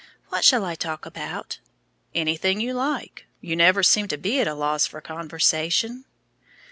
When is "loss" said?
4.55-4.87